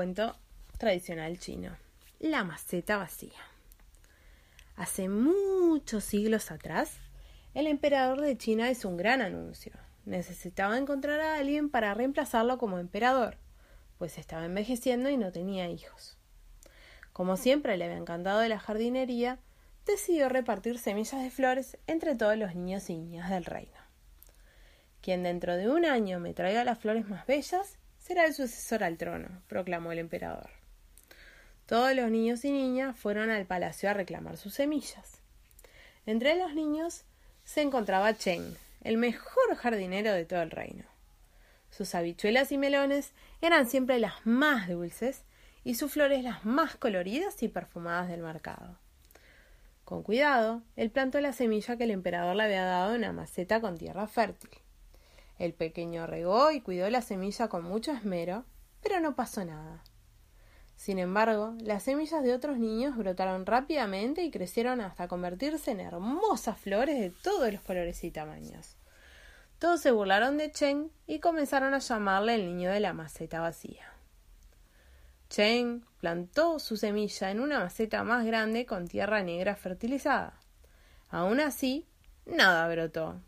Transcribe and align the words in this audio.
Cuento 0.00 0.34
tradicional 0.78 1.38
chino. 1.38 1.76
La 2.20 2.42
maceta 2.42 2.96
vacía. 2.96 3.38
Hace 4.74 5.10
muchos 5.10 6.04
siglos 6.04 6.50
atrás, 6.50 6.96
el 7.52 7.66
emperador 7.66 8.22
de 8.22 8.38
China 8.38 8.70
hizo 8.70 8.88
un 8.88 8.96
gran 8.96 9.20
anuncio. 9.20 9.72
Necesitaba 10.06 10.78
encontrar 10.78 11.20
a 11.20 11.36
alguien 11.36 11.68
para 11.68 11.92
reemplazarlo 11.92 12.56
como 12.56 12.78
emperador, 12.78 13.36
pues 13.98 14.16
estaba 14.16 14.46
envejeciendo 14.46 15.10
y 15.10 15.18
no 15.18 15.32
tenía 15.32 15.68
hijos. 15.68 16.16
Como 17.12 17.36
siempre 17.36 17.76
le 17.76 17.84
había 17.84 17.98
encantado 17.98 18.40
de 18.40 18.48
la 18.48 18.58
jardinería, 18.58 19.38
decidió 19.84 20.30
repartir 20.30 20.78
semillas 20.78 21.22
de 21.22 21.30
flores 21.30 21.76
entre 21.86 22.14
todos 22.14 22.38
los 22.38 22.54
niños 22.54 22.88
y 22.88 22.96
niñas 22.96 23.28
del 23.28 23.44
reino. 23.44 23.76
Quien 25.02 25.24
dentro 25.24 25.58
de 25.58 25.68
un 25.68 25.84
año 25.84 26.20
me 26.20 26.32
traiga 26.32 26.64
las 26.64 26.78
flores 26.78 27.06
más 27.06 27.26
bellas 27.26 27.76
será 28.10 28.24
el 28.24 28.34
sucesor 28.34 28.82
al 28.82 28.98
trono, 28.98 29.28
proclamó 29.46 29.92
el 29.92 30.00
emperador. 30.00 30.50
Todos 31.66 31.94
los 31.94 32.10
niños 32.10 32.44
y 32.44 32.50
niñas 32.50 32.96
fueron 32.98 33.30
al 33.30 33.46
palacio 33.46 33.88
a 33.88 33.94
reclamar 33.94 34.36
sus 34.36 34.54
semillas. 34.54 35.20
Entre 36.06 36.34
los 36.34 36.52
niños 36.52 37.04
se 37.44 37.62
encontraba 37.62 38.16
Cheng, 38.16 38.56
el 38.82 38.96
mejor 38.96 39.54
jardinero 39.54 40.12
de 40.12 40.24
todo 40.24 40.42
el 40.42 40.50
reino. 40.50 40.82
Sus 41.70 41.94
habichuelas 41.94 42.50
y 42.50 42.58
melones 42.58 43.12
eran 43.42 43.70
siempre 43.70 44.00
las 44.00 44.26
más 44.26 44.68
dulces 44.68 45.22
y 45.62 45.76
sus 45.76 45.92
flores 45.92 46.24
las 46.24 46.44
más 46.44 46.74
coloridas 46.74 47.40
y 47.44 47.48
perfumadas 47.48 48.08
del 48.08 48.22
mercado. 48.22 48.76
Con 49.84 50.02
cuidado, 50.02 50.62
él 50.74 50.90
plantó 50.90 51.20
la 51.20 51.32
semilla 51.32 51.76
que 51.76 51.84
el 51.84 51.92
emperador 51.92 52.34
le 52.34 52.42
había 52.42 52.64
dado 52.64 52.90
en 52.90 53.02
una 53.02 53.12
maceta 53.12 53.60
con 53.60 53.78
tierra 53.78 54.08
fértil. 54.08 54.50
El 55.40 55.54
pequeño 55.54 56.06
regó 56.06 56.50
y 56.50 56.60
cuidó 56.60 56.90
la 56.90 57.00
semilla 57.00 57.48
con 57.48 57.64
mucho 57.64 57.92
esmero, 57.92 58.44
pero 58.82 59.00
no 59.00 59.16
pasó 59.16 59.42
nada. 59.42 59.82
Sin 60.76 60.98
embargo, 60.98 61.54
las 61.62 61.84
semillas 61.84 62.22
de 62.22 62.34
otros 62.34 62.58
niños 62.58 62.94
brotaron 62.94 63.46
rápidamente 63.46 64.22
y 64.22 64.30
crecieron 64.30 64.82
hasta 64.82 65.08
convertirse 65.08 65.70
en 65.70 65.80
hermosas 65.80 66.58
flores 66.58 67.00
de 67.00 67.08
todos 67.08 67.50
los 67.50 67.62
colores 67.62 68.04
y 68.04 68.10
tamaños. 68.10 68.76
Todos 69.58 69.80
se 69.80 69.92
burlaron 69.92 70.36
de 70.36 70.52
Chen 70.52 70.90
y 71.06 71.20
comenzaron 71.20 71.72
a 71.72 71.78
llamarle 71.78 72.34
el 72.34 72.44
niño 72.44 72.70
de 72.70 72.80
la 72.80 72.92
maceta 72.92 73.40
vacía. 73.40 73.94
Chen 75.30 75.86
plantó 76.00 76.58
su 76.58 76.76
semilla 76.76 77.30
en 77.30 77.40
una 77.40 77.60
maceta 77.60 78.04
más 78.04 78.26
grande 78.26 78.66
con 78.66 78.88
tierra 78.88 79.22
negra 79.22 79.56
fertilizada. 79.56 80.38
Aún 81.08 81.40
así, 81.40 81.86
nada 82.26 82.68
brotó. 82.68 83.22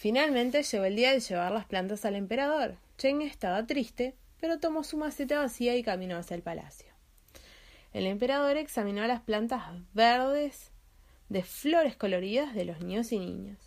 Finalmente 0.00 0.62
llegó 0.62 0.84
el 0.86 0.96
día 0.96 1.12
de 1.12 1.20
llevar 1.20 1.52
las 1.52 1.66
plantas 1.66 2.06
al 2.06 2.14
emperador. 2.14 2.78
Chen 2.96 3.20
estaba 3.20 3.66
triste 3.66 4.16
pero 4.40 4.58
tomó 4.58 4.82
su 4.82 4.96
maceta 4.96 5.40
vacía 5.40 5.76
y 5.76 5.82
caminó 5.82 6.16
hacia 6.16 6.36
el 6.36 6.42
palacio. 6.42 6.90
El 7.92 8.06
emperador 8.06 8.56
examinó 8.56 9.06
las 9.06 9.20
plantas 9.20 9.62
verdes 9.92 10.72
de 11.28 11.42
flores 11.42 11.96
coloridas 11.96 12.54
de 12.54 12.64
los 12.64 12.80
niños 12.80 13.12
y 13.12 13.18
niñas. 13.18 13.58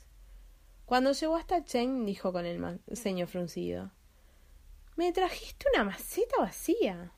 Cuando 0.88 1.12
llegó 1.12 1.36
hasta 1.36 1.64
Chen, 1.66 2.04
dijo 2.04 2.34
con 2.34 2.48
el 2.48 2.80
ceño 2.96 3.28
fruncido 3.28 3.92
Me 4.96 5.12
trajiste 5.12 5.68
una 5.76 5.84
maceta 5.84 6.38
vacía. 6.40 7.12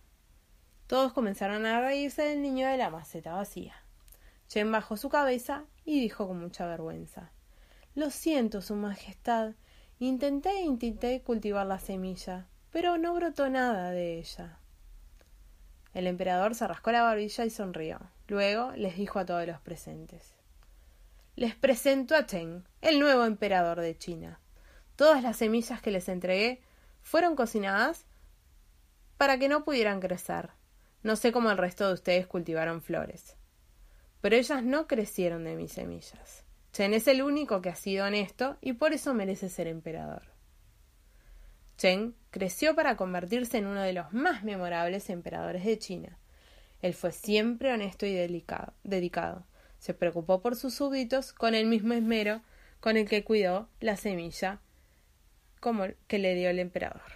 Todos 0.88 1.14
comenzaron 1.14 1.66
a 1.66 1.80
reírse 1.80 2.22
del 2.24 2.42
niño 2.42 2.68
de 2.68 2.76
la 2.76 2.90
maceta 2.90 3.32
vacía. 3.32 3.82
Chen 4.50 4.70
bajó 4.74 4.98
su 4.98 5.08
cabeza 5.08 5.64
y 5.86 6.02
dijo 6.02 6.28
con 6.28 6.42
mucha 6.42 6.68
vergüenza 6.68 7.32
Lo 7.96 8.12
siento, 8.12 8.62
Su 8.62 8.76
Majestad. 8.76 9.54
Intenté 10.00 10.50
e 10.50 10.64
intenté 10.64 11.22
cultivar 11.22 11.66
la 11.66 11.80
semilla, 11.80 12.50
pero 12.70 12.98
no 12.98 13.14
brotó 13.14 13.50
nada 13.50 13.92
de 13.92 14.20
ella. 14.20 14.60
El 15.94 16.06
emperador 16.08 16.56
se 16.56 16.68
rascó 16.68 16.92
la 16.92 17.04
barbilla 17.04 17.46
y 17.46 17.50
sonrió. 17.50 18.02
Luego 18.28 18.72
les 18.72 18.98
dijo 18.98 19.18
a 19.18 19.26
todos 19.26 19.48
los 19.48 19.62
presentes 19.62 20.34
Les 21.38 21.56
presento 21.56 22.16
a 22.16 22.26
Chen, 22.26 22.68
el 22.82 23.00
nuevo 23.00 23.24
emperador 23.24 23.80
de 23.80 23.98
China. 23.98 24.42
Todas 24.98 25.24
las 25.24 25.38
semillas 25.38 25.82
que 25.82 25.92
les 25.92 26.10
entregué 26.10 26.62
fueron 27.02 27.38
cocinadas 27.38 28.06
para 29.18 29.40
que 29.40 29.48
no 29.48 29.64
pudieran 29.64 30.02
crecer. 30.02 30.50
No 31.02 31.16
sé 31.16 31.32
cómo 31.32 31.50
el 31.50 31.58
resto 31.58 31.88
de 31.88 31.94
ustedes 31.94 32.28
cultivaron 32.28 32.82
flores. 32.82 33.38
Pero 34.20 34.36
ellas 34.36 34.64
no 34.64 34.86
crecieron 34.86 35.46
de 35.46 35.56
mis 35.56 35.72
semillas. 35.72 36.45
Chen 36.76 36.94
es 36.94 37.08
el 37.08 37.22
único 37.22 37.62
que 37.62 37.70
ha 37.70 37.76
sido 37.76 38.06
honesto 38.06 38.58
y 38.60 38.74
por 38.74 38.92
eso 38.92 39.14
merece 39.14 39.48
ser 39.48 39.68
emperador. 39.68 40.24
Chen 41.78 42.16
creció 42.32 42.76
para 42.76 42.98
convertirse 42.98 43.60
en 43.60 43.68
uno 43.68 43.80
de 43.80 43.94
los 43.94 44.12
más 44.12 44.44
memorables 44.44 45.10
emperadores 45.10 45.64
de 45.64 45.80
China. 45.80 46.18
Él 46.82 46.94
fue 46.94 47.14
siempre 47.14 47.72
honesto 47.72 48.06
y 48.06 48.14
dedicado. 48.14 49.46
Se 49.80 49.94
preocupó 49.94 50.42
por 50.42 50.58
sus 50.58 50.74
súbditos 50.74 51.32
con 51.32 51.56
el 51.56 51.66
mismo 51.66 51.94
esmero 51.94 52.42
con 52.82 52.98
el 52.98 53.08
que 53.08 53.24
cuidó 53.24 53.70
la 53.80 53.96
semilla 53.96 54.60
como 55.62 55.86
que 56.10 56.20
le 56.20 56.36
dio 56.36 56.50
el 56.50 56.60
emperador. 56.60 57.10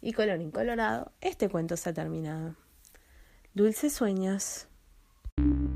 Y 0.00 0.14
colorín 0.14 0.50
colorado, 0.50 1.12
este 1.20 1.50
cuento 1.50 1.76
se 1.76 1.90
ha 1.90 1.92
terminado. 1.92 2.56
Dulces 3.52 3.92
sueños. 3.92 4.69